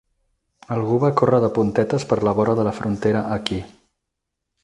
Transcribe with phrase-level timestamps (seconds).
[0.75, 3.61] Algú va córrer de puntetes per la vora de la frontera aquí.